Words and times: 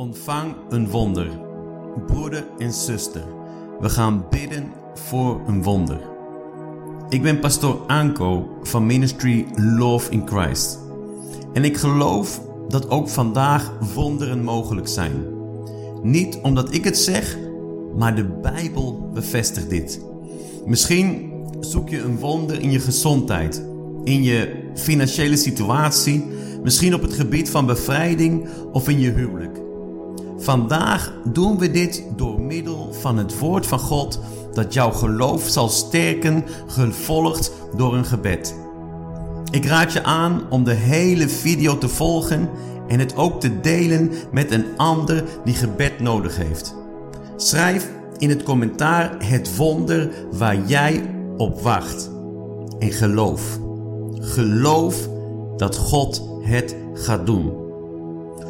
Ontvang 0.00 0.54
een 0.68 0.88
wonder. 0.88 1.28
Broeder 2.06 2.46
en 2.58 2.72
zuster, 2.72 3.24
we 3.80 3.88
gaan 3.88 4.24
bidden 4.30 4.72
voor 4.94 5.40
een 5.46 5.62
wonder. 5.62 6.00
Ik 7.08 7.22
ben 7.22 7.38
pastoor 7.38 7.76
Anko 7.86 8.48
van 8.62 8.86
Ministry 8.86 9.46
Love 9.54 10.10
in 10.10 10.26
Christ. 10.26 10.78
En 11.52 11.64
ik 11.64 11.76
geloof 11.76 12.40
dat 12.68 12.90
ook 12.90 13.08
vandaag 13.08 13.72
wonderen 13.94 14.42
mogelijk 14.42 14.88
zijn. 14.88 15.12
Niet 16.02 16.38
omdat 16.42 16.74
ik 16.74 16.84
het 16.84 16.98
zeg, 16.98 17.38
maar 17.96 18.16
de 18.16 18.24
Bijbel 18.24 19.10
bevestigt 19.14 19.70
dit. 19.70 20.04
Misschien 20.66 21.32
zoek 21.60 21.88
je 21.88 22.00
een 22.00 22.18
wonder 22.18 22.60
in 22.60 22.70
je 22.70 22.80
gezondheid, 22.80 23.64
in 24.04 24.22
je 24.22 24.70
financiële 24.74 25.36
situatie, 25.36 26.24
misschien 26.62 26.94
op 26.94 27.02
het 27.02 27.12
gebied 27.12 27.50
van 27.50 27.66
bevrijding 27.66 28.48
of 28.72 28.88
in 28.88 29.00
je 29.00 29.10
huwelijk. 29.10 29.68
Vandaag 30.40 31.12
doen 31.24 31.58
we 31.58 31.70
dit 31.70 32.04
door 32.16 32.40
middel 32.40 32.92
van 32.92 33.16
het 33.16 33.38
woord 33.38 33.66
van 33.66 33.78
God 33.78 34.20
dat 34.52 34.74
jouw 34.74 34.90
geloof 34.90 35.48
zal 35.48 35.68
sterken, 35.68 36.44
gevolgd 36.66 37.52
door 37.76 37.94
een 37.94 38.04
gebed. 38.04 38.54
Ik 39.50 39.64
raad 39.64 39.92
je 39.92 40.04
aan 40.04 40.42
om 40.50 40.64
de 40.64 40.74
hele 40.74 41.28
video 41.28 41.78
te 41.78 41.88
volgen 41.88 42.48
en 42.88 42.98
het 42.98 43.16
ook 43.16 43.40
te 43.40 43.60
delen 43.60 44.10
met 44.32 44.50
een 44.50 44.64
ander 44.76 45.24
die 45.44 45.54
gebed 45.54 46.00
nodig 46.00 46.36
heeft. 46.36 46.74
Schrijf 47.36 47.90
in 48.18 48.28
het 48.28 48.42
commentaar 48.42 49.16
het 49.24 49.56
wonder 49.56 50.10
waar 50.32 50.58
jij 50.66 51.02
op 51.36 51.60
wacht. 51.60 52.10
En 52.78 52.90
geloof. 52.90 53.58
Geloof 54.14 55.08
dat 55.56 55.76
God 55.76 56.22
het 56.42 56.76
gaat 56.94 57.26
doen. 57.26 57.52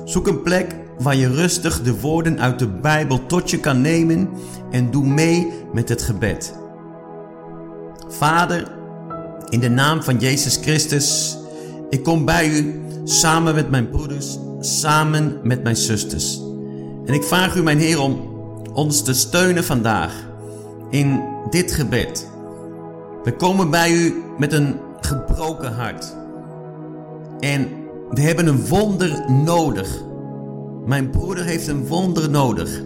Zoek 0.05 0.27
een 0.27 0.42
plek 0.42 0.75
waar 1.00 1.16
je 1.16 1.28
rustig 1.28 1.82
de 1.82 2.00
woorden 2.00 2.40
uit 2.40 2.59
de 2.59 2.68
Bijbel 2.68 3.27
tot 3.27 3.50
je 3.50 3.60
kan 3.60 3.80
nemen 3.80 4.28
en 4.70 4.91
doe 4.91 5.06
mee 5.06 5.52
met 5.72 5.88
het 5.88 6.02
gebed. 6.02 6.55
Vader, 8.08 8.72
in 9.48 9.60
de 9.60 9.70
naam 9.70 10.02
van 10.02 10.19
Jezus 10.19 10.56
Christus, 10.56 11.38
ik 11.91 12.02
kom 12.02 12.25
bij 12.25 12.48
u 12.48 12.80
samen 13.05 13.55
met 13.55 13.70
mijn 13.70 13.91
broeders, 13.91 14.38
samen 14.60 15.41
met 15.42 15.62
mijn 15.62 15.77
zusters. 15.77 16.41
En 17.06 17.14
ik 17.14 17.22
vraag 17.22 17.56
u, 17.56 17.62
mijn 17.62 17.78
Heer, 17.78 18.00
om 18.00 18.20
ons 18.72 19.03
te 19.03 19.14
steunen 19.14 19.64
vandaag 19.64 20.12
in 20.91 21.22
dit 21.50 21.72
gebed. 21.72 22.28
We 23.25 23.36
komen 23.36 23.70
bij 23.70 23.92
u 23.92 24.22
met 24.38 24.53
een 24.53 24.77
gebroken 25.00 25.72
hart. 25.72 26.16
En 27.41 27.69
we 28.10 28.20
hebben 28.20 28.47
een 28.47 28.66
wonder 28.66 29.30
nodig. 29.30 30.08
Mijn 30.91 31.10
broeder 31.10 31.44
heeft 31.44 31.66
een 31.66 31.86
wonder 31.86 32.30
nodig. 32.30 32.83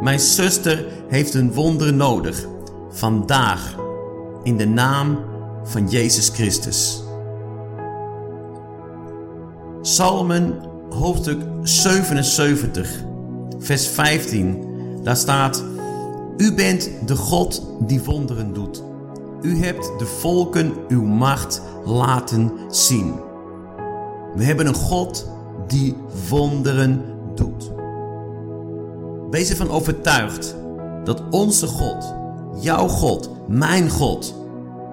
Mijn 0.00 0.20
zuster 0.20 0.86
heeft 1.08 1.34
een 1.34 1.52
wonder 1.52 1.94
nodig. 1.94 2.46
Vandaag, 2.90 3.76
in 4.42 4.56
de 4.56 4.66
naam 4.66 5.18
van 5.64 5.88
Jezus 5.88 6.28
Christus. 6.28 7.02
Psalmen 9.82 10.54
hoofdstuk 10.90 11.42
77, 11.62 13.04
vers 13.58 13.86
15. 13.86 14.64
Daar 15.02 15.16
staat: 15.16 15.64
U 16.36 16.54
bent 16.54 16.90
de 17.06 17.16
God 17.16 17.66
die 17.80 18.02
wonderen 18.02 18.52
doet. 18.52 18.82
U 19.42 19.64
hebt 19.64 19.92
de 19.98 20.06
volken 20.06 20.72
uw 20.88 21.04
macht 21.04 21.62
laten 21.84 22.52
zien. 22.70 23.14
We 24.34 24.44
hebben 24.44 24.66
een 24.66 24.74
God 24.74 25.30
die 25.66 25.96
wonderen. 26.28 27.16
Wees 29.30 29.50
ervan 29.50 29.70
overtuigd 29.70 30.54
dat 31.04 31.22
onze 31.30 31.66
God, 31.66 32.14
jouw 32.60 32.88
God, 32.88 33.30
mijn 33.48 33.90
God, 33.90 34.34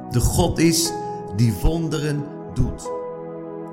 de 0.10 0.20
God 0.20 0.60
is 0.60 0.92
die 1.36 1.54
wonderen 1.62 2.24
doet. 2.54 2.92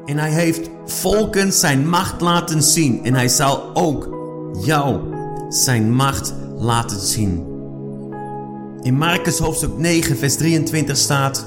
En 0.04 0.18
hij 0.18 0.30
heeft 0.30 0.70
volken 0.84 1.52
zijn 1.52 1.88
macht 1.88 2.20
laten 2.20 2.62
zien 2.62 3.04
en 3.04 3.14
hij 3.14 3.28
zal 3.28 3.74
ook 3.74 4.16
jou 4.60 5.00
zijn 5.48 5.94
macht 5.94 6.34
laten 6.58 7.00
zien. 7.00 7.46
In 8.82 8.94
Marcus 8.94 9.38
hoofdstuk 9.38 9.78
9, 9.78 10.16
vers 10.16 10.36
23 10.36 10.96
staat: 10.96 11.46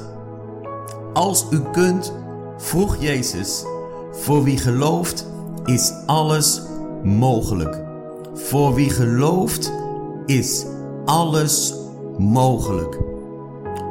Als 1.14 1.46
u 1.50 1.62
kunt, 1.72 2.14
vroeg 2.58 2.96
Jezus, 3.00 3.64
voor 4.12 4.44
wie 4.44 4.58
gelooft, 4.58 5.26
is 5.66 5.94
alles 6.06 6.62
mogelijk. 7.04 7.85
Voor 8.36 8.74
wie 8.74 8.90
gelooft, 8.90 9.72
is 10.26 10.66
alles 11.06 11.74
mogelijk. 12.18 13.00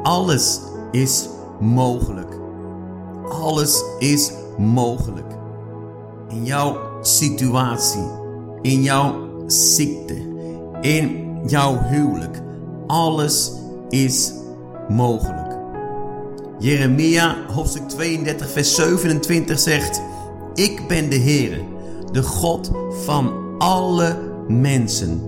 Alles 0.02 0.60
is 0.90 1.28
mogelijk. 1.60 2.38
Alles 3.28 3.84
is 3.98 4.32
mogelijk. 4.58 5.32
In 6.28 6.44
jouw 6.44 6.76
situatie, 7.00 8.10
in 8.62 8.82
jouw 8.82 9.14
ziekte, 9.46 10.16
in 10.80 11.38
jouw 11.46 11.78
huwelijk. 11.82 12.42
Alles 12.86 13.52
is 13.88 14.32
mogelijk. 14.88 15.56
Jeremia 16.58 17.36
hoofdstuk 17.54 17.88
32 17.88 18.50
vers 18.50 18.74
27 18.74 19.58
zegt: 19.58 20.02
Ik 20.54 20.88
ben 20.88 21.10
de 21.10 21.18
Heere, 21.18 21.60
de 22.12 22.22
God 22.22 22.70
van 23.04 23.32
alle 23.58 24.32
mensen. 24.48 25.22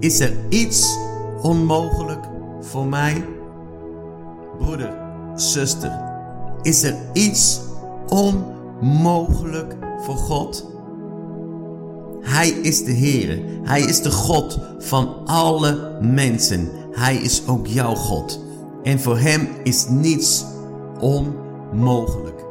Is 0.00 0.20
er 0.20 0.32
iets 0.48 0.98
onmogelijk 1.42 2.24
voor 2.60 2.86
mij? 2.86 3.24
Broeder, 4.58 4.94
zuster, 5.34 6.00
is 6.62 6.82
er 6.82 6.96
iets 7.12 7.60
onmogelijk 8.08 9.76
voor 10.00 10.16
God? 10.16 10.70
Hij 12.20 12.48
is 12.48 12.84
de 12.84 12.92
Heere. 12.92 13.42
Hij 13.62 13.80
is 13.80 14.02
de 14.02 14.10
God 14.10 14.58
van 14.78 15.26
alle 15.26 15.98
mensen. 16.00 16.68
Hij 16.90 17.16
is 17.16 17.42
ook 17.46 17.66
jouw 17.66 17.94
God. 17.94 18.40
En 18.82 19.00
voor 19.00 19.18
hem 19.18 19.48
is 19.62 19.88
niets 19.88 20.44
onmogelijk. 21.00 22.44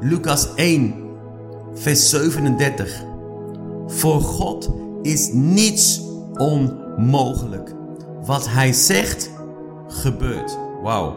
Lucas 0.00 0.54
1, 0.54 0.94
vers 1.74 2.10
37. 2.10 3.04
Voor 3.86 4.20
God 4.20 4.70
is 5.06 5.30
niets 5.32 6.00
onmogelijk. 6.34 7.74
Wat 8.24 8.48
hij 8.48 8.72
zegt, 8.72 9.30
gebeurt. 9.88 10.58
Wauw. 10.82 11.14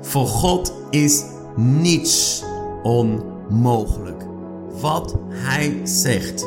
Voor 0.00 0.26
God 0.26 0.74
is 0.90 1.22
niets 1.56 2.44
onmogelijk. 2.82 4.26
Wat 4.80 5.16
hij 5.28 5.80
zegt, 5.84 6.46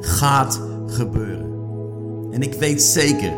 gaat 0.00 0.60
gebeuren. 0.86 1.46
En 2.30 2.42
ik 2.42 2.54
weet 2.54 2.82
zeker, 2.82 3.32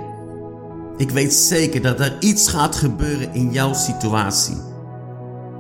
ik 0.96 1.10
weet 1.10 1.32
zeker 1.32 1.82
dat 1.82 2.00
er 2.00 2.16
iets 2.20 2.48
gaat 2.48 2.76
gebeuren 2.76 3.34
in 3.34 3.52
jouw 3.52 3.72
situatie. 3.72 4.56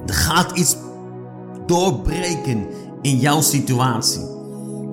Er 0.06 0.14
gaat 0.14 0.58
iets 0.58 0.76
doorbreken 1.66 2.66
in 3.02 3.16
jouw 3.16 3.40
situatie. 3.40 4.38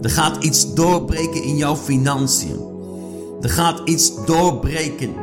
Er 0.01 0.09
gaat 0.09 0.43
iets 0.43 0.73
doorbreken 0.73 1.43
in 1.43 1.55
jouw 1.55 1.75
financiën. 1.75 2.59
Er 3.41 3.49
gaat 3.49 3.81
iets 3.85 4.25
doorbreken 4.25 5.13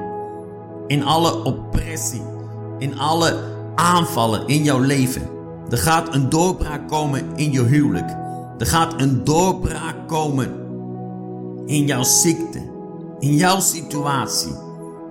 in 0.86 1.04
alle 1.04 1.44
oppressie, 1.44 2.22
in 2.78 2.98
alle 2.98 3.36
aanvallen 3.74 4.46
in 4.46 4.62
jouw 4.62 4.80
leven. 4.80 5.28
Er 5.70 5.78
gaat 5.78 6.14
een 6.14 6.28
doorbraak 6.28 6.88
komen 6.88 7.36
in 7.36 7.52
je 7.52 7.62
huwelijk. 7.62 8.10
Er 8.58 8.66
gaat 8.66 9.00
een 9.00 9.24
doorbraak 9.24 10.08
komen 10.08 10.54
in 11.66 11.86
jouw 11.86 12.02
ziekte, 12.02 12.62
in 13.18 13.34
jouw 13.34 13.60
situatie, 13.60 14.52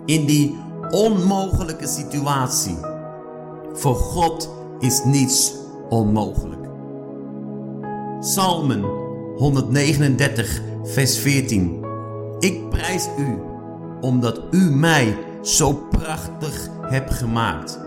in 0.06 0.26
die 0.26 0.58
onmogelijke 0.92 1.88
situatie. 1.88 2.78
Voor 3.74 3.96
God 3.96 4.50
is 4.80 5.04
niets 5.04 5.54
onmogelijk. 5.90 6.62
Psalmen 8.20 9.03
139, 9.38 10.62
vers 10.84 11.18
14. 11.18 11.86
Ik 12.40 12.70
prijs 12.70 13.08
u 13.18 13.38
omdat 14.02 14.42
u 14.52 14.76
mij 14.76 15.18
zo 15.42 15.74
prachtig 15.74 16.70
hebt 16.82 17.14
gemaakt. 17.14 17.80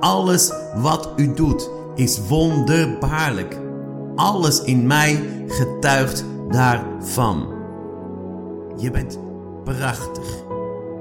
Alles 0.00 0.52
wat 0.74 1.08
u 1.16 1.34
doet 1.34 1.70
is 1.94 2.20
wonderbaarlijk. 2.28 3.58
Alles 4.14 4.62
in 4.62 4.86
mij 4.86 5.24
getuigt 5.46 6.24
daarvan. 6.50 7.48
Je 8.76 8.90
bent 8.90 9.18
prachtig. 9.64 10.44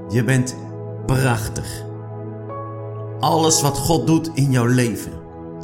Je 0.10 0.24
bent 0.24 0.56
prachtig. 1.06 1.86
Alles 3.20 3.62
wat 3.62 3.78
God 3.78 4.08
doet 4.08 4.32
in 4.34 4.52
jouw 4.52 4.66
leven 4.66 5.12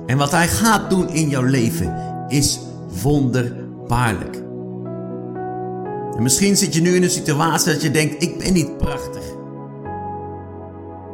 en 0.05 0.17
wat 0.17 0.31
Hij 0.31 0.47
gaat 0.47 0.89
doen 0.89 1.09
in 1.09 1.29
jouw 1.29 1.43
leven 1.43 1.95
is 2.27 2.59
wonderbaarlijk. 3.01 3.64
En 6.15 6.23
misschien 6.23 6.57
zit 6.57 6.73
je 6.73 6.81
nu 6.81 6.95
in 6.95 7.03
een 7.03 7.09
situatie 7.09 7.71
dat 7.71 7.81
je 7.81 7.91
denkt: 7.91 8.23
ik 8.23 8.37
ben 8.37 8.53
niet 8.53 8.77
prachtig. 8.77 9.23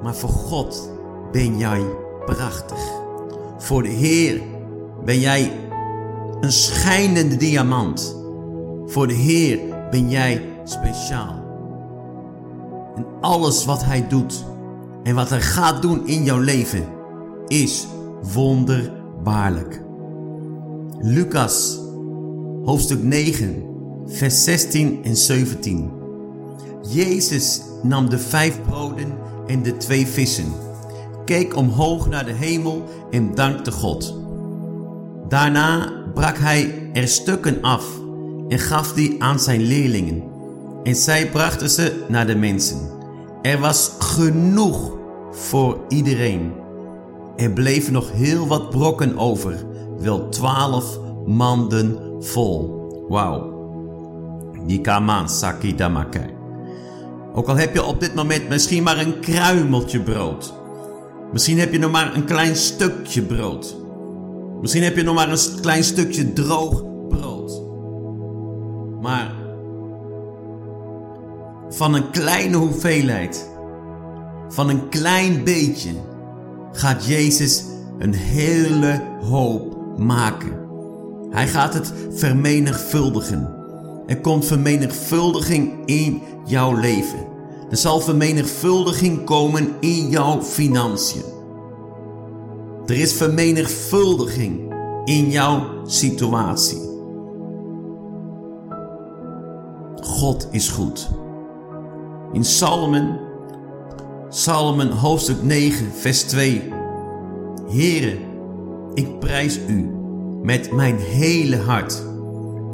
Maar 0.03 0.15
voor 0.15 0.29
God 0.29 0.91
ben 1.31 1.57
jij 1.57 1.81
prachtig. 2.25 2.79
Voor 3.57 3.83
de 3.83 3.89
Heer 3.89 4.41
ben 5.06 5.19
jij 5.19 5.51
een 6.39 6.51
schijnende 6.51 7.38
diamant. 7.38 8.15
Voor 8.85 9.07
de 9.07 9.13
Heer 9.13 9.59
ben 9.91 10.09
jij 10.09 10.50
speciaal. 10.63 11.39
En 12.95 13.06
alles 13.21 13.65
wat 13.65 13.83
Hij 13.83 14.07
doet 14.07 14.45
en 15.03 15.15
wat 15.15 15.29
Hij 15.29 15.41
gaat 15.41 15.81
doen 15.81 16.07
in 16.07 16.23
jouw 16.23 16.39
leven 16.39 16.85
is 17.47 17.88
wonderbaarlijk. 18.33 19.81
Lucas, 21.00 21.81
hoofdstuk 22.65 23.03
9, 23.03 23.63
vers 24.05 24.43
16 24.43 24.99
en 25.03 25.15
17. 25.15 25.91
Jezus 26.89 27.61
nam 27.83 28.09
de 28.09 28.19
vijf 28.19 28.61
broden 28.61 29.13
en 29.47 29.63
de 29.63 29.77
twee 29.77 30.07
vissen, 30.07 30.53
keek 31.25 31.55
omhoog 31.55 32.09
naar 32.09 32.25
de 32.25 32.33
hemel 32.33 32.83
en 33.11 33.35
dankte 33.35 33.71
God. 33.71 34.15
Daarna 35.27 35.91
brak 36.13 36.37
hij 36.37 36.89
er 36.93 37.07
stukken 37.07 37.61
af 37.61 37.85
en 38.47 38.59
gaf 38.59 38.93
die 38.93 39.23
aan 39.23 39.39
zijn 39.39 39.61
leerlingen. 39.61 40.23
En 40.83 40.95
zij 40.95 41.29
brachten 41.29 41.69
ze 41.69 42.05
naar 42.07 42.27
de 42.27 42.35
mensen. 42.35 42.79
Er 43.41 43.59
was 43.59 43.91
genoeg 43.99 44.97
voor 45.31 45.79
iedereen. 45.87 46.51
Er 47.35 47.51
bleven 47.51 47.93
nog 47.93 48.11
heel 48.11 48.47
wat 48.47 48.69
brokken 48.69 49.17
over, 49.17 49.65
wel 49.99 50.29
twaalf 50.29 50.99
manden 51.25 52.10
vol. 52.21 52.79
Wauw. 53.09 53.59
Dikaman 54.65 55.29
sakidamake. 55.29 56.29
Ook 57.33 57.47
al 57.47 57.56
heb 57.56 57.73
je 57.73 57.83
op 57.83 58.00
dit 58.00 58.15
moment 58.15 58.50
misschien 58.50 58.83
maar 58.83 58.97
een 58.97 59.19
kruimeltje 59.19 60.01
brood. 60.01 60.53
Misschien 61.31 61.59
heb 61.59 61.71
je 61.71 61.79
nog 61.79 61.91
maar 61.91 62.15
een 62.15 62.25
klein 62.25 62.56
stukje 62.56 63.21
brood. 63.21 63.75
Misschien 64.62 64.83
heb 64.83 64.95
je 64.95 65.03
nog 65.03 65.15
maar 65.15 65.31
een 65.31 65.62
klein 65.62 65.83
stukje 65.83 66.33
droog 66.33 66.83
brood. 67.09 67.62
Maar 69.01 69.31
van 71.69 71.94
een 71.94 72.09
kleine 72.09 72.57
hoeveelheid, 72.57 73.50
van 74.50 74.69
een 74.69 74.89
klein 74.89 75.44
beetje, 75.44 75.91
gaat 76.71 77.06
Jezus 77.06 77.63
een 77.97 78.13
hele 78.13 79.01
hoop 79.21 79.97
maken. 79.97 80.60
Hij 81.31 81.48
gaat 81.48 81.74
het 81.74 81.94
vermenigvuldigen. 82.10 83.50
Er 84.07 84.22
komt 84.22 84.45
vermenigvuldiging 84.45 85.86
in 85.86 86.22
jouw 86.45 86.75
leven. 86.75 87.25
Er 87.69 87.78
zal 87.78 88.00
vermenigvuldiging 88.00 89.24
komen 89.24 89.74
in 89.80 90.10
jouw 90.10 90.42
financiën. 90.42 91.24
Er 92.86 93.00
is 93.00 93.13
vermenigvuldiging 93.13 94.74
in 95.06 95.30
jouw 95.30 95.63
situatie. 95.86 96.89
God 100.01 100.48
is 100.51 100.69
goed. 100.69 101.10
In 102.33 102.42
Psalmen, 102.42 103.19
Psalmen 104.30 104.92
hoofdstuk 104.92 105.44
9, 105.44 105.92
vers 105.92 106.22
2. 106.22 106.74
Here, 107.68 108.18
ik 108.94 109.19
prijs 109.19 109.60
u 109.68 110.00
met 110.43 110.71
mijn 110.71 110.97
hele 110.97 111.57
hart. 111.57 112.03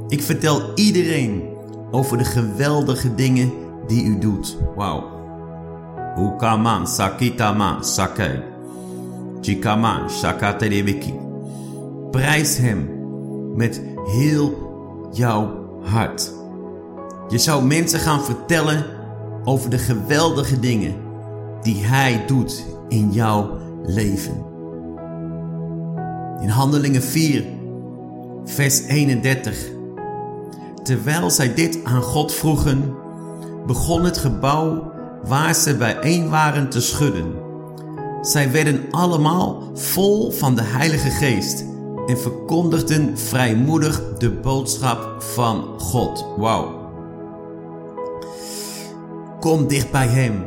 Ik 0.07 0.21
vertel 0.21 0.71
iedereen 0.75 1.43
over 1.91 2.17
de 2.17 2.23
geweldige 2.23 3.15
dingen 3.15 3.51
die 3.87 4.05
u 4.05 4.19
doet. 4.19 4.57
Wauw. 4.75 5.15
Ukaman 6.19 6.87
sakitama 6.87 7.81
sakai. 7.81 8.43
Chikaman 9.41 10.09
shakaterebeki. 10.09 11.13
Prijs 12.11 12.57
hem 12.57 12.89
met 13.55 13.81
heel 14.05 14.53
jouw 15.11 15.69
hart. 15.81 16.31
Je 17.29 17.37
zou 17.37 17.65
mensen 17.65 17.99
gaan 17.99 18.23
vertellen 18.23 18.85
over 19.43 19.69
de 19.69 19.77
geweldige 19.77 20.59
dingen 20.59 20.95
die 21.61 21.85
hij 21.85 22.23
doet 22.27 22.65
in 22.87 23.11
jouw 23.11 23.57
leven. 23.83 24.45
In 26.41 26.49
Handelingen 26.49 27.03
4, 27.03 27.45
vers 28.47 28.81
31. 28.81 29.69
Terwijl 30.83 31.29
zij 31.29 31.53
dit 31.53 31.79
aan 31.83 32.01
God 32.01 32.33
vroegen, 32.33 32.95
begon 33.65 34.03
het 34.03 34.17
gebouw 34.17 34.91
waar 35.23 35.55
ze 35.55 35.75
bijeen 35.75 36.29
waren 36.29 36.69
te 36.69 36.81
schudden. 36.81 37.33
Zij 38.21 38.51
werden 38.51 38.81
allemaal 38.91 39.71
vol 39.73 40.31
van 40.31 40.55
de 40.55 40.61
Heilige 40.63 41.09
Geest 41.09 41.65
en 42.07 42.17
verkondigden 42.17 43.17
vrijmoedig 43.17 44.01
de 44.17 44.31
boodschap 44.31 45.15
van 45.23 45.79
God. 45.79 46.25
Wauw. 46.38 46.91
Kom 49.39 49.67
dicht 49.67 49.91
bij 49.91 50.07
Hem. 50.07 50.45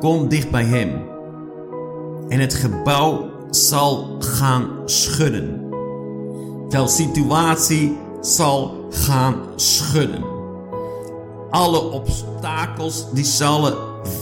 Kom 0.00 0.28
dicht 0.28 0.50
bij 0.50 0.64
Hem. 0.64 1.02
En 2.28 2.40
het 2.40 2.54
gebouw 2.54 3.30
zal 3.50 4.16
gaan 4.18 4.68
schudden. 4.84 5.61
De 6.72 6.88
situatie 6.88 7.98
zal 8.20 8.86
gaan 8.90 9.36
schudden. 9.56 10.24
Alle 11.50 11.80
obstakels 11.80 13.12
die 13.12 13.24
zullen 13.24 13.76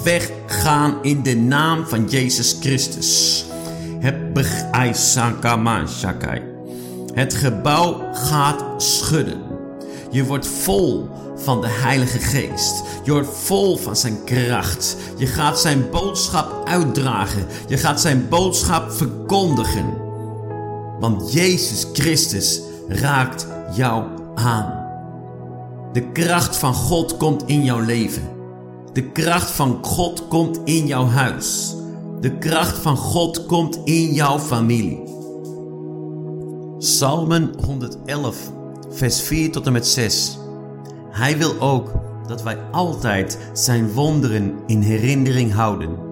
weggaan 0.05 1.03
in 1.03 1.23
de 1.23 1.37
naam 1.37 1.87
van 1.87 2.09
Jezus 2.09 2.57
Christus. 2.61 3.45
Het 7.15 7.35
gebouw 7.35 8.01
gaat 8.13 8.65
schudden. 8.83 9.43
Je 10.11 10.25
wordt 10.25 10.47
vol 10.47 11.09
van 11.37 11.61
de 11.61 11.69
Heilige 11.69 12.19
Geest. 12.19 12.83
Je 13.05 13.13
wordt 13.13 13.29
vol 13.33 13.77
van 13.77 13.97
zijn 13.97 14.25
kracht. 14.25 14.97
Je 15.17 15.27
gaat 15.27 15.61
zijn 15.61 15.91
boodschap 15.91 16.69
uitdragen. 16.69 17.47
Je 17.69 17.77
gaat 17.77 18.01
zijn 18.01 18.29
boodschap 18.29 18.93
verkondigen. 18.93 20.10
Want 21.01 21.33
Jezus 21.33 21.87
Christus 21.93 22.61
raakt 22.89 23.47
jou 23.75 24.05
aan. 24.35 24.79
De 25.93 26.13
kracht 26.13 26.57
van 26.57 26.75
God 26.75 27.17
komt 27.17 27.43
in 27.47 27.65
jouw 27.65 27.81
leven. 27.81 28.23
De 28.93 29.11
kracht 29.11 29.51
van 29.51 29.79
God 29.85 30.29
komt 30.29 30.61
in 30.65 30.87
jouw 30.87 31.07
huis. 31.07 31.75
De 32.21 32.39
kracht 32.39 32.79
van 32.79 32.97
God 32.97 33.47
komt 33.47 33.81
in 33.85 34.13
jouw 34.13 34.39
familie. 34.39 35.03
Psalmen 36.79 37.51
111, 37.67 38.53
vers 38.91 39.21
4 39.21 39.51
tot 39.51 39.67
en 39.67 39.73
met 39.73 39.87
6. 39.87 40.39
Hij 41.11 41.39
wil 41.39 41.61
ook 41.61 41.93
dat 42.27 42.43
wij 42.43 42.59
altijd 42.71 43.39
zijn 43.53 43.93
wonderen 43.93 44.55
in 44.67 44.81
herinnering 44.81 45.53
houden. 45.53 46.09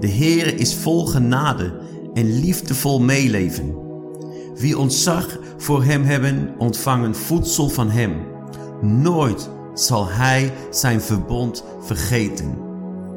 De 0.00 0.08
Heere 0.08 0.54
is 0.54 0.74
vol 0.74 1.06
genade 1.06 1.80
en 2.18 2.40
liefdevol 2.40 3.00
meeleven. 3.00 3.74
Wie 4.54 4.78
ontzag 4.78 5.38
voor 5.56 5.84
hem 5.84 6.04
hebben, 6.04 6.54
ontvangen 6.58 7.14
voedsel 7.14 7.68
van 7.68 7.90
hem. 7.90 8.12
Nooit 8.80 9.50
zal 9.74 10.08
hij 10.08 10.52
zijn 10.70 11.00
verbond 11.00 11.64
vergeten. 11.80 12.58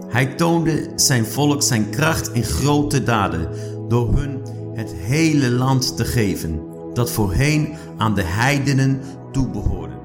Hij 0.08 0.26
toonde 0.26 0.92
zijn 0.96 1.26
volk 1.26 1.62
zijn 1.64 1.90
kracht 1.90 2.34
in 2.34 2.44
grote 2.44 3.04
daden 3.04 3.50
door 3.88 4.14
hun 4.16 4.42
het 4.74 4.94
hele 4.94 5.50
land 5.50 5.98
te 5.98 6.06
geven, 6.06 6.62
dat 6.94 7.12
voorheen 7.12 7.74
aan 7.98 8.16
de 8.16 8.24
heidenen 8.24 9.02
toebehoorde. 9.32 10.00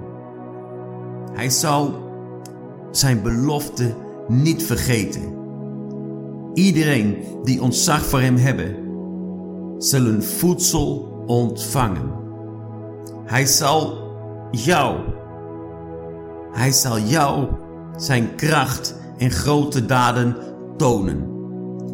Hij 1.32 1.50
zal 1.50 1.94
zijn 2.90 3.22
belofte 3.22 3.94
niet 4.28 4.62
vergeten. 4.62 5.22
Iedereen 6.54 7.16
die 7.44 7.62
ontzag 7.62 8.04
voor 8.04 8.20
hem 8.20 8.36
hebben, 8.36 8.85
zullen 9.78 10.24
voedsel 10.24 11.08
ontvangen. 11.26 12.10
Hij 13.24 13.46
zal 13.46 13.98
jou, 14.50 14.96
hij 16.52 16.72
zal 16.72 16.98
jou 16.98 17.46
zijn 17.96 18.34
kracht 18.34 18.94
en 19.18 19.30
grote 19.30 19.86
daden 19.86 20.36
tonen. 20.76 21.34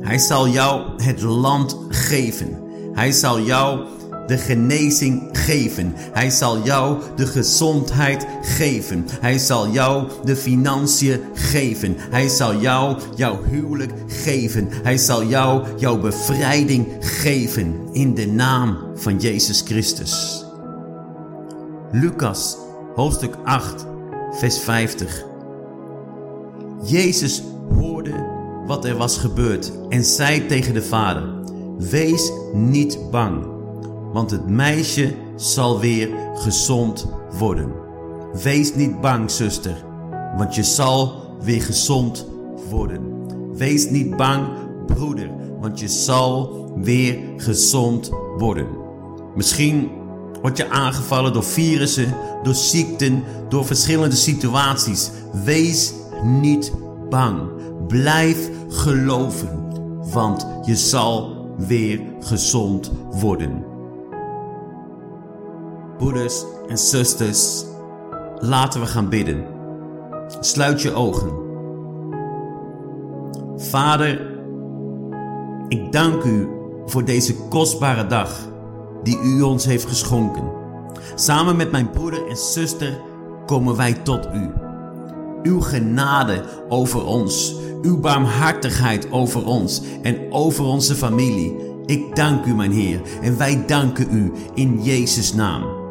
Hij 0.01 0.19
zal 0.19 0.49
jou 0.49 1.03
het 1.03 1.23
land 1.23 1.79
geven. 1.89 2.61
Hij 2.93 3.13
zal 3.13 3.41
jou 3.41 3.87
de 4.33 4.39
genezing 4.39 5.23
geven. 5.33 5.93
Hij 6.13 6.31
zal 6.31 6.63
jou 6.63 7.03
de 7.17 7.27
gezondheid 7.27 8.27
geven. 8.43 9.07
Hij 9.21 9.39
zal 9.39 9.69
jou 9.69 10.09
de 10.25 10.37
financiën 10.37 11.21
geven. 11.35 11.97
Hij 11.99 12.29
zal 12.29 12.57
jou 12.57 12.99
jouw 13.17 13.43
huwelijk 13.43 13.93
geven. 14.07 14.69
Hij 14.83 14.99
zal 14.99 15.25
jou 15.25 15.67
jouw 15.77 15.99
bevrijding 15.99 16.87
geven 17.01 17.75
in 17.93 18.15
de 18.15 18.27
naam 18.27 18.79
van 18.95 19.19
Jezus 19.19 19.61
Christus. 19.61 20.45
Lucas 21.91 22.57
hoofdstuk 22.95 23.35
8 23.45 23.87
vers 24.31 24.59
50. 24.59 25.25
Jezus 26.85 27.43
hoorde 27.75 28.27
wat 28.67 28.85
er 28.85 28.97
was 28.97 29.19
gebeurd 29.19 29.73
en 29.89 30.05
zei 30.05 30.47
tegen 30.47 30.75
de 30.75 30.83
vader: 30.83 31.23
Wees 31.79 32.33
niet 32.53 32.99
bang, 33.11 33.52
want 34.13 34.31
het 34.31 34.49
meisje 34.49 35.15
zal 35.37 35.81
weer 35.81 36.09
gezond 36.35 37.07
worden. 37.39 37.73
Wees 38.43 38.75
niet 38.75 39.01
bang, 39.01 39.31
zuster, 39.31 39.85
want 40.37 40.55
je 40.55 40.63
zal 40.63 41.15
weer 41.41 41.63
gezond 41.63 42.27
worden. 42.71 43.01
Wees 43.57 43.91
niet 43.91 44.17
bang, 44.17 44.49
broeder, 44.87 45.31
want 45.61 45.81
je 45.81 45.89
zal 45.89 46.63
weer 46.77 47.19
gezond 47.37 48.11
worden. 48.39 48.67
Misschien 49.35 49.91
word 50.43 50.57
je 50.57 50.69
aangevallen 50.71 51.33
door 51.33 51.45
virussen, 51.45 52.15
door 52.43 52.55
ziekten, 52.55 53.23
door 53.49 53.65
verschillende 53.65 54.17
situaties. 54.17 55.11
Wees 55.45 55.93
niet 56.25 56.73
bang. 57.09 57.41
Blijf 57.87 58.51
geloven, 58.69 59.69
want 60.13 60.47
je 60.65 60.77
zal 60.77 61.47
weer 61.57 62.01
gezond 62.21 62.91
worden. 63.11 63.72
Broeders 66.03 66.45
en 66.69 66.79
zusters, 66.79 67.65
laten 68.39 68.81
we 68.81 68.87
gaan 68.87 69.09
bidden. 69.09 69.45
Sluit 70.41 70.83
je 70.83 70.93
ogen. 70.93 71.33
Vader, 73.57 74.21
ik 75.69 75.93
dank 75.93 76.23
u 76.23 76.49
voor 76.87 77.05
deze 77.05 77.35
kostbare 77.49 78.07
dag 78.07 78.49
die 79.03 79.19
u 79.23 79.43
ons 79.43 79.65
heeft 79.65 79.85
geschonken. 79.85 80.51
Samen 81.15 81.57
met 81.57 81.71
mijn 81.71 81.91
broeder 81.91 82.29
en 82.29 82.37
zuster 82.37 83.01
komen 83.47 83.77
wij 83.77 83.93
tot 83.93 84.29
u. 84.35 84.51
Uw 85.43 85.61
genade 85.61 86.45
over 86.69 87.07
ons, 87.07 87.55
uw 87.83 88.01
barmhartigheid 88.01 89.13
over 89.13 89.47
ons 89.47 89.83
en 90.03 90.33
over 90.33 90.65
onze 90.65 90.95
familie. 90.95 91.57
Ik 91.87 92.17
dank 92.17 92.45
u, 92.45 92.55
mijn 92.55 92.73
Heer, 92.73 93.01
en 93.21 93.39
wij 93.39 93.67
danken 93.67 94.07
u 94.11 94.33
in 94.55 94.83
Jezus' 94.83 95.35
naam. 95.35 95.82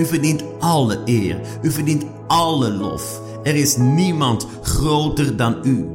U 0.00 0.06
verdient 0.06 0.42
alle 0.58 0.98
eer, 1.04 1.40
u 1.62 1.70
verdient 1.70 2.04
alle 2.26 2.70
lof. 2.70 3.20
Er 3.42 3.54
is 3.54 3.76
niemand 3.76 4.46
groter 4.62 5.36
dan 5.36 5.56
u. 5.62 5.88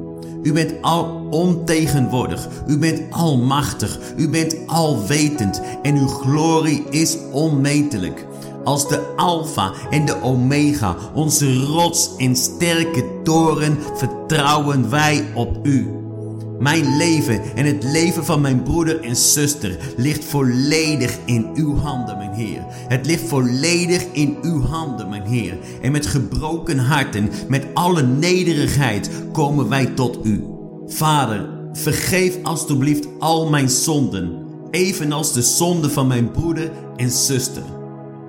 U 0.44 0.54
bent 0.54 0.74
al 0.82 1.28
ontegenwoordig. 1.30 2.48
U 2.68 2.78
bent 2.78 3.02
almachtig. 3.10 4.00
U 4.18 4.30
bent 4.30 4.56
alwetend. 4.66 5.62
En 5.82 5.96
uw 5.98 6.08
glorie 6.08 6.84
is 6.90 7.18
onmetelijk. 7.32 8.26
Als 8.64 8.88
de 8.88 9.14
Alpha 9.16 9.72
en 9.90 10.06
de 10.06 10.22
Omega, 10.22 10.96
onze 11.14 11.64
rots 11.64 12.16
en 12.18 12.36
sterke 12.36 13.22
toren, 13.24 13.78
vertrouwen 13.96 14.90
wij 14.90 15.26
op 15.36 15.58
u. 15.64 16.05
Mijn 16.60 16.98
leven 16.98 17.42
en 17.56 17.66
het 17.66 17.84
leven 17.84 18.26
van 18.26 18.42
mijn 18.42 18.64
broeder 18.64 19.02
en 19.02 19.16
zuster 19.16 19.78
ligt 19.98 20.26
volledig 20.26 21.18
in 21.26 21.50
uw 21.54 21.76
handen, 21.78 22.18
mijn 22.18 22.34
Heer. 22.34 22.66
Het 22.88 23.06
ligt 23.06 23.28
volledig 23.28 24.06
in 24.12 24.38
uw 24.42 24.62
handen, 24.62 25.10
mijn 25.10 25.26
Heer. 25.26 25.58
En 25.82 25.92
met 25.92 26.06
gebroken 26.06 26.80
harten, 26.80 27.30
met 27.48 27.66
alle 27.74 28.04
nederigheid 28.04 29.10
komen 29.32 29.70
wij 29.70 29.86
tot 29.86 30.20
u. 30.24 30.44
Vader, 30.88 31.50
vergeef 31.74 32.38
alstublieft 32.44 33.08
al 33.20 33.50
mijn 33.50 33.70
zonden, 33.70 34.46
evenals 34.72 35.34
de 35.34 35.42
zonden 35.42 35.92
van 35.92 36.08
mijn 36.08 36.32
broeder 36.32 36.72
en 36.96 37.12
zuster. 37.12 37.64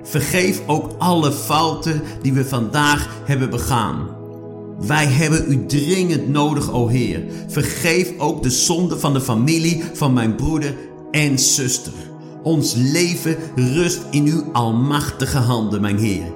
Vergeef 0.02 0.62
ook 0.66 0.90
alle 0.98 1.32
fouten 1.32 2.02
die 2.22 2.32
we 2.32 2.44
vandaag 2.44 3.08
hebben 3.24 3.50
begaan. 3.50 4.15
Wij 4.78 5.06
hebben 5.06 5.44
u 5.52 5.66
dringend 5.66 6.28
nodig, 6.28 6.72
o 6.72 6.88
Heer. 6.88 7.24
Vergeef 7.48 8.12
ook 8.18 8.42
de 8.42 8.50
zonde 8.50 8.98
van 8.98 9.12
de 9.12 9.20
familie 9.20 9.82
van 9.92 10.12
mijn 10.12 10.34
broeder 10.34 10.74
en 11.10 11.38
zuster. 11.38 11.92
Ons 12.42 12.74
leven 12.74 13.36
rust 13.54 14.00
in 14.10 14.26
uw 14.26 14.44
almachtige 14.52 15.38
handen, 15.38 15.80
mijn 15.80 15.98
Heer. 15.98 16.34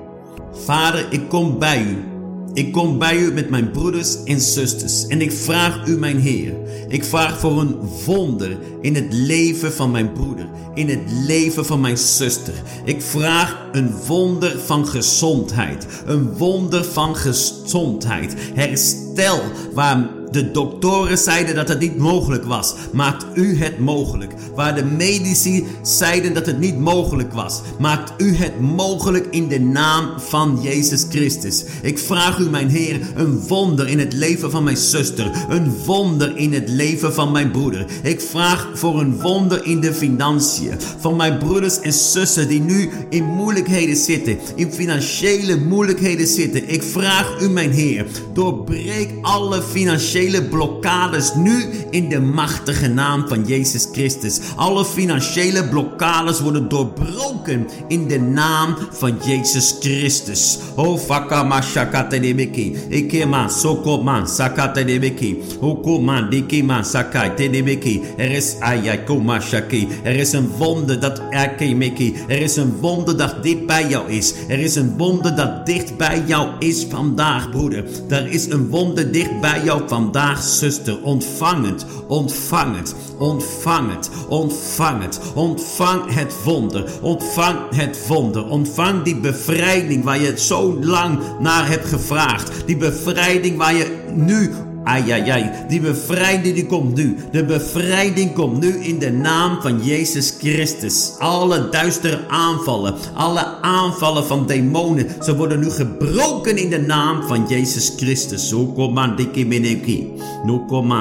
Vader, 0.53 1.07
ik 1.11 1.29
kom 1.29 1.59
bij 1.59 1.83
u 1.83 2.10
ik 2.52 2.73
kom 2.73 2.99
bij 2.99 3.19
u 3.19 3.33
met 3.33 3.50
mijn 3.50 3.71
broeders 3.71 4.25
en 4.25 4.40
zusters 4.40 5.07
en 5.07 5.21
ik 5.21 5.33
vraag 5.33 5.87
u, 5.87 5.99
mijn 5.99 6.19
Heer. 6.19 6.54
Ik 6.88 7.04
vraag 7.04 7.38
voor 7.38 7.61
een 7.61 7.76
wonder 8.07 8.59
in 8.80 8.95
het 8.95 9.12
leven 9.12 9.73
van 9.73 9.90
mijn 9.90 10.12
broeder, 10.12 10.49
in 10.75 10.88
het 10.88 11.12
leven 11.26 11.66
van 11.66 11.80
mijn 11.80 11.99
zuster. 11.99 12.54
Ik 12.85 13.02
vraag 13.02 13.69
een 13.73 13.92
wonder 14.07 14.59
van 14.59 14.87
gezondheid, 14.87 15.87
een 16.07 16.37
wonder 16.37 16.85
van 16.85 17.16
gezondheid. 17.16 18.35
Herstel 18.54 19.40
waar 19.75 20.20
de 20.31 20.51
doktoren 20.51 21.19
zeiden 21.19 21.55
dat 21.55 21.69
het 21.69 21.81
niet 21.81 21.97
mogelijk 21.97 22.45
was, 22.45 22.75
maakt 22.93 23.27
u 23.35 23.59
het 23.59 23.79
mogelijk. 23.79 24.35
Waar 24.55 24.75
de 24.75 24.85
medici 24.85 25.67
zeiden 25.83 26.35
dat 26.35 26.47
het 26.47 26.59
niet 26.59 26.79
mogelijk 26.79 27.33
was, 27.33 27.61
maakt 27.79 28.23
u 28.23 28.37
het 28.37 28.61
mogelijk 28.61 29.27
in 29.31 29.49
de 29.49 29.61
naam 29.61 30.21
van 30.21 30.59
Jezus 30.63 31.07
Christus. 31.09 31.65
Ik 31.83 31.99
vraag 31.99 32.39
u, 32.39 32.51
mijn 32.51 32.69
Heer, 32.69 33.01
een 33.15 33.41
wonder 33.49 33.89
in 33.89 33.99
het 33.99 34.13
leven 34.13 34.51
van 34.51 34.65
mijn 34.65 34.77
zuster, 34.77 35.31
een 35.49 35.75
wonder 35.87 36.37
in 36.37 36.53
het 36.53 36.69
leven 36.69 37.15
van 37.15 37.33
mijn 37.33 37.51
broeder. 37.51 37.87
Ik 38.03 38.21
vraag 38.21 38.69
voor 38.75 39.01
een 39.01 39.21
wonder 39.21 39.65
in 39.65 39.81
de 39.81 39.95
financiën 39.95 40.75
van 40.99 41.17
mijn 41.17 41.39
broeders 41.39 41.81
en 41.81 41.93
zussen 41.93 42.49
die 42.49 42.61
nu 42.61 42.91
in 43.09 43.25
moeilijkheden 43.25 43.97
zitten, 43.97 44.39
in 44.55 44.73
financiële 44.73 45.57
moeilijkheden 45.57 46.27
zitten. 46.27 46.69
Ik 46.69 46.83
vraag 46.83 47.41
u, 47.41 47.49
mijn 47.49 47.73
Heer, 47.73 48.07
doorbreek 48.33 49.11
alle 49.23 49.63
financiële 49.63 50.19
financiële 50.21 50.49
blokkades 50.49 51.35
nu 51.35 51.65
in 51.91 52.09
de 52.09 52.21
machtige 52.21 52.89
naam 52.89 53.29
van 53.29 53.45
Jezus 53.47 53.89
Christus. 53.93 54.41
Alle 54.57 54.85
financiële 54.85 55.69
blokkades 55.69 56.41
worden 56.41 56.69
doorbroken 56.69 57.69
in 57.89 58.09
de 58.09 58.21
naam 58.21 58.77
van 58.91 59.17
Jezus 59.25 59.77
Christus. 59.81 60.59
Oh 60.77 60.99
fakama 60.99 61.61
debeki. 62.09 62.77
Ikema 62.89 63.49
sokoman 63.49 64.29
sakate 64.29 64.85
debeki. 64.85 65.43
Okoman 65.61 66.31
dikima 66.31 66.83
sakate 66.83 67.50
debeki. 67.50 68.03
Er 68.17 68.31
is 68.31 68.57
ayakoma 68.61 69.41
shaki. 69.41 69.89
Er 70.03 70.17
is 70.17 70.33
een 70.33 70.49
wonder 70.59 71.00
dat 71.00 71.21
akemeki. 71.31 72.15
Er 72.29 72.43
is 72.43 72.57
een 72.57 72.77
wonder 72.81 73.17
dat 73.17 73.43
dit 73.43 73.67
bij 73.67 73.89
jou 73.89 74.11
is. 74.11 74.35
Er 74.49 74.59
is 74.59 74.75
een 74.75 74.97
wonder 74.97 75.37
dat 75.37 75.67
dicht 75.67 75.97
bij 75.97 76.23
jou 76.27 76.49
is 76.59 76.87
vandaag, 76.91 77.50
broeder. 77.50 77.85
Er 78.09 78.27
is 78.27 78.47
een 78.50 78.69
wonder 78.69 79.12
dicht 79.12 79.41
bij 79.41 79.61
jou 79.65 79.83
vandaag 79.87 80.10
vandaag, 80.12 80.43
zuster, 80.43 81.02
ontvang 81.02 81.67
het, 81.67 81.87
ontvang 82.07 82.76
het, 82.76 82.95
ontvang 83.19 83.90
het, 83.90 84.11
ontvang 84.29 85.02
het, 85.02 85.21
ontvang 85.35 86.14
het 86.14 86.35
wonder, 86.45 86.85
ontvang 87.00 87.59
het 87.75 88.07
wonder, 88.07 88.47
ontvang 88.47 89.02
die 89.02 89.17
bevrijding 89.17 90.05
waar 90.05 90.21
je 90.21 90.38
zo 90.38 90.79
lang 90.81 91.19
naar 91.40 91.69
hebt 91.69 91.87
gevraagd, 91.87 92.67
die 92.67 92.76
bevrijding 92.76 93.57
waar 93.57 93.75
je 93.75 94.05
nu 94.14 94.50
Ai, 94.85 95.11
ai, 95.13 95.31
ai. 95.31 95.51
Die 95.69 95.81
bevrijding 95.81 96.55
die 96.55 96.67
komt 96.67 96.95
nu. 96.95 97.17
De 97.33 97.45
bevrijding 97.45 98.33
komt 98.33 98.61
nu 98.61 98.69
in 98.69 98.99
de 98.99 99.11
naam 99.11 99.61
van 99.61 99.85
Jezus 99.85 100.35
Christus. 100.39 101.13
Alle 101.19 101.69
duistere 101.69 102.21
aanvallen, 102.29 102.95
alle 103.15 103.47
aanvallen 103.61 104.25
van 104.25 104.47
demonen, 104.47 105.07
ze 105.23 105.37
worden 105.37 105.61
nu 105.61 105.71
gebroken 105.71 106.57
in 106.57 106.71
de 106.71 106.81
naam 106.81 107.23
van 107.23 107.45
Jezus 107.49 107.93
Christus. 107.97 108.55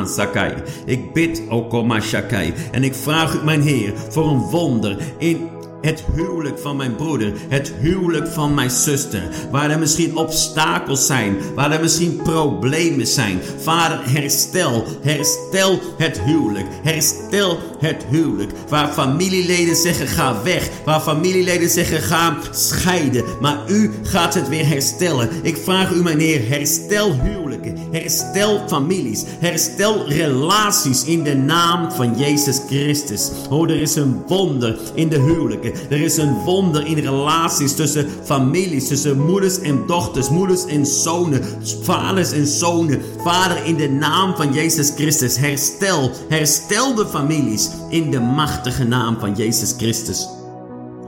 sakai. 0.05 0.53
Ik 0.85 1.13
bid, 1.13 1.41
Okoma 1.49 1.99
Shakai. 1.99 2.53
En 2.71 2.83
ik 2.83 2.95
vraag 2.95 3.35
u, 3.35 3.43
mijn 3.43 3.61
Heer, 3.61 3.93
voor 4.09 4.29
een 4.29 4.39
wonder 4.39 4.97
in 5.17 5.49
het 5.81 6.03
huwelijk 6.15 6.59
van 6.59 6.75
mijn 6.75 6.95
broeder, 6.95 7.33
het 7.49 7.73
huwelijk 7.79 8.27
van 8.27 8.53
mijn 8.53 8.69
zuster, 8.69 9.23
waar 9.51 9.69
er 9.69 9.79
misschien 9.79 10.17
obstakels 10.17 11.05
zijn, 11.05 11.37
waar 11.55 11.71
er 11.71 11.81
misschien 11.81 12.19
problemen 12.23 13.07
zijn. 13.07 13.39
Vader, 13.57 13.99
herstel, 14.03 14.83
herstel 15.01 15.79
het 15.97 16.21
huwelijk, 16.21 16.67
herstel 16.83 17.57
het 17.79 18.05
huwelijk. 18.09 18.51
Waar 18.69 18.87
familieleden 18.87 19.75
zeggen 19.75 20.07
ga 20.07 20.43
weg, 20.43 20.69
waar 20.85 20.99
familieleden 20.99 21.69
zeggen 21.69 22.01
ga 22.01 22.37
scheiden, 22.51 23.23
maar 23.41 23.57
u 23.67 23.91
gaat 24.03 24.33
het 24.33 24.49
weer 24.49 24.67
herstellen. 24.67 25.29
Ik 25.41 25.57
vraag 25.57 25.91
u, 25.91 26.03
meneer, 26.03 26.49
herstel 26.49 27.13
huwelijken, 27.21 27.77
herstel 27.91 28.67
families, 28.67 29.23
herstel 29.39 30.07
relaties 30.07 31.05
in 31.05 31.23
de 31.23 31.35
naam 31.35 31.91
van 31.91 32.17
Jezus 32.17 32.61
Christus. 32.67 33.31
Oh, 33.49 33.69
er 33.69 33.81
is 33.81 33.95
een 33.95 34.23
wonder 34.27 34.77
in 34.93 35.09
de 35.09 35.19
huwelijken. 35.19 35.68
Er 35.89 36.01
is 36.01 36.17
een 36.17 36.33
wonder 36.33 36.85
in 36.85 36.97
relaties 36.97 37.75
tussen 37.75 38.07
families, 38.23 38.87
tussen 38.87 39.25
moeders 39.25 39.59
en 39.59 39.83
dochters, 39.87 40.29
moeders 40.29 40.65
en 40.65 40.85
zonen, 40.85 41.41
vaders 41.81 42.31
en 42.31 42.47
zonen. 42.47 43.01
Vader, 43.23 43.65
in 43.65 43.75
de 43.75 43.89
naam 43.89 44.35
van 44.35 44.53
Jezus 44.53 44.91
Christus, 44.95 45.37
herstel, 45.37 46.11
herstel 46.29 46.95
de 46.95 47.05
families 47.05 47.69
in 47.89 48.11
de 48.11 48.19
machtige 48.19 48.83
naam 48.83 49.19
van 49.19 49.35
Jezus 49.35 49.73
Christus. 49.77 50.27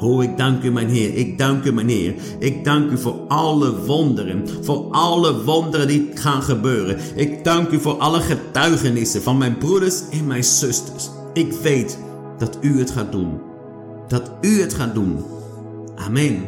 Oh, 0.01 0.23
ik 0.23 0.37
dank 0.37 0.63
u, 0.63 0.71
mijn 0.71 0.89
Heer. 0.89 1.15
Ik 1.15 1.37
dank 1.37 1.63
u, 1.63 1.73
mijn 1.73 1.89
Heer. 1.89 2.13
Ik 2.39 2.63
dank 2.63 2.91
u 2.91 2.97
voor 2.97 3.19
alle 3.27 3.85
wonderen. 3.85 4.47
Voor 4.61 4.91
alle 4.91 5.43
wonderen 5.43 5.87
die 5.87 6.09
gaan 6.13 6.41
gebeuren. 6.41 6.97
Ik 7.15 7.43
dank 7.43 7.69
u 7.69 7.79
voor 7.79 7.97
alle 7.97 8.19
getuigenissen 8.19 9.21
van 9.21 9.37
mijn 9.37 9.57
broeders 9.57 10.01
en 10.11 10.27
mijn 10.27 10.43
zusters. 10.43 11.09
Ik 11.33 11.53
weet 11.53 11.97
dat 12.37 12.57
u 12.61 12.79
het 12.79 12.91
gaat 12.91 13.11
doen. 13.11 13.50
Dat 14.11 14.31
u 14.41 14.61
het 14.61 14.73
gaat 14.73 14.93
doen. 14.93 15.17
Amen. 15.95 16.45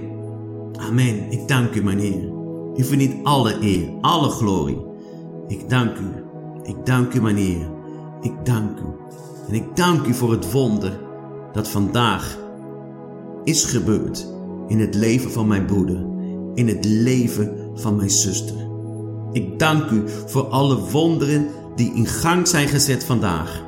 Amen. 0.80 1.32
Ik 1.32 1.48
dank 1.48 1.76
u, 1.76 1.84
mijn 1.84 2.00
Heer. 2.00 2.32
U 2.76 2.84
verdient 2.84 3.26
alle 3.26 3.58
eer, 3.62 3.90
alle 4.02 4.30
glorie. 4.30 4.82
Ik 5.48 5.70
dank 5.70 5.98
u. 5.98 6.24
Ik 6.64 6.86
dank 6.86 7.14
u, 7.14 7.22
mijn 7.22 7.38
Heer. 7.38 7.70
Ik 8.22 8.34
dank 8.44 8.80
u. 8.80 8.84
En 9.48 9.54
ik 9.54 9.76
dank 9.76 10.06
u 10.06 10.14
voor 10.14 10.32
het 10.32 10.52
wonder 10.52 11.00
dat 11.54 11.68
vandaag 11.68 12.38
is 13.44 13.64
gebeurd 13.64 14.28
in 14.68 14.80
het 14.80 14.96
leven 14.96 15.32
van 15.32 15.48
mijn 15.48 15.66
broeder, 15.66 16.06
in 16.54 16.68
het 16.68 16.86
leven 16.86 17.72
van 17.76 17.96
mijn 17.96 18.12
zuster. 18.12 18.68
Ik 19.32 19.60
dank 19.60 19.90
u 19.90 20.04
voor 20.26 20.44
alle 20.44 20.90
wonderen 20.92 21.48
die 21.76 21.94
in 21.94 22.06
gang 22.06 22.48
zijn 22.48 22.68
gezet 22.68 23.04
vandaag. 23.04 23.64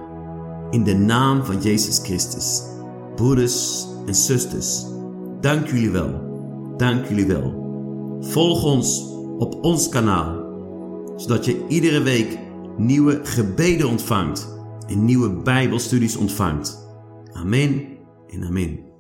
In 0.69 0.83
de 0.83 0.95
naam 0.95 1.45
van 1.45 1.61
Jezus 1.61 1.99
Christus. 1.99 2.73
Broeders 3.15 3.87
en 4.05 4.15
zusters, 4.15 4.85
dank 5.41 5.67
jullie 5.67 5.89
wel. 5.89 6.23
Dank 6.77 7.05
jullie 7.05 7.27
wel. 7.27 7.63
Volg 8.19 8.63
ons 8.63 9.05
op 9.37 9.63
ons 9.63 9.89
kanaal, 9.89 10.43
zodat 11.15 11.45
je 11.45 11.65
iedere 11.67 12.01
week 12.01 12.39
nieuwe 12.77 13.19
gebeden 13.23 13.89
ontvangt 13.89 14.53
en 14.87 15.05
nieuwe 15.05 15.29
Bijbelstudies 15.29 16.15
ontvangt. 16.15 16.87
Amen 17.33 17.87
en 18.27 18.43
amen. 18.43 18.94